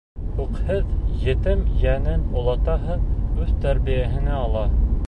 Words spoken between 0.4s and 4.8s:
Үкһеҙ етем ейәнен олатаһы үҙ тәрбиәһенә ала.